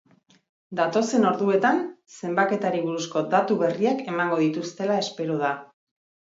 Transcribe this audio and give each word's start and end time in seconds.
Datozen 0.77 1.27
orduetan 1.31 1.83
zenbaketari 2.15 2.81
buruzko 2.87 3.25
datu 3.37 3.61
berriak 3.63 4.05
emango 4.15 4.43
dituztela 4.45 5.01
espero 5.07 5.41
da. 5.47 5.57